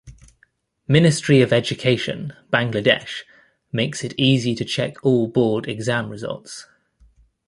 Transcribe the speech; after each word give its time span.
Ministry 0.87 1.43
of 1.43 1.53
Education, 1.53 2.33
Bangladesh 2.51 3.19
makes 3.71 4.03
it 4.03 4.15
easy 4.17 4.55
to 4.55 4.65
check 4.65 4.95
all 5.05 5.27
Board 5.27 5.67
exam 5.67 6.09
results. 6.09 6.65